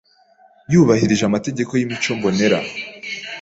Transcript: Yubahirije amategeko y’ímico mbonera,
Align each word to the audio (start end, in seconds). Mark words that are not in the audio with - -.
Yubahirije 0.71 1.23
amategeko 1.25 1.71
y’ímico 1.75 2.09
mbonera, 2.17 2.59